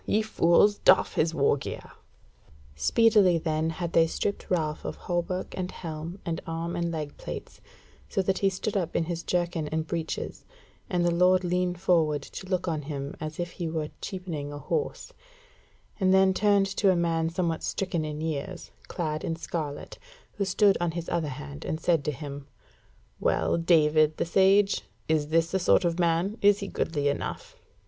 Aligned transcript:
Ye 0.07 0.23
fools! 0.23 0.79
doff 0.79 1.13
his 1.13 1.31
wargear." 1.33 1.91
Speedily 2.75 3.37
then 3.37 3.69
had 3.69 3.93
they 3.93 4.07
stripped 4.07 4.49
Ralph 4.49 4.83
of 4.83 4.95
hauberk, 5.05 5.53
and 5.55 5.69
helm, 5.69 6.19
and 6.25 6.41
arm 6.47 6.75
and 6.75 6.89
leg 6.91 7.15
plates, 7.17 7.61
so 8.09 8.23
that 8.23 8.39
he 8.39 8.49
stood 8.49 8.75
up 8.75 8.95
in 8.95 9.03
his 9.03 9.21
jerkin 9.21 9.67
and 9.67 9.85
breeches, 9.85 10.43
and 10.89 11.05
the 11.05 11.13
lord 11.13 11.43
leaned 11.43 11.79
forward 11.79 12.23
to 12.23 12.47
look 12.47 12.67
on 12.67 12.81
him 12.81 13.13
as 13.19 13.39
if 13.39 13.51
he 13.51 13.67
were 13.69 13.91
cheapening 14.01 14.51
a 14.51 14.57
horse; 14.57 15.13
and 15.99 16.11
then 16.11 16.33
turned 16.33 16.65
to 16.77 16.89
a 16.89 16.95
man 16.95 17.29
somewhat 17.29 17.61
stricken 17.61 18.03
in 18.03 18.21
years, 18.21 18.71
clad 18.87 19.23
in 19.23 19.35
scarlet, 19.35 19.99
who 20.33 20.45
stood 20.45 20.79
on 20.81 20.89
his 20.97 21.09
other 21.09 21.29
hand, 21.29 21.63
and 21.63 21.79
said 21.79 22.03
to 22.05 22.11
him: 22.11 22.47
"Well, 23.19 23.55
David 23.55 24.17
the 24.17 24.25
Sage, 24.25 24.81
is 25.07 25.27
this 25.27 25.51
the 25.51 25.59
sort 25.59 25.85
of 25.85 25.99
man? 25.99 26.39
Is 26.41 26.57
he 26.57 26.67
goodly 26.67 27.07
enough?" 27.07 27.55